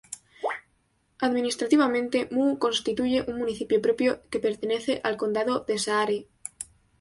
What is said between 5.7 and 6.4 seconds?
Saare.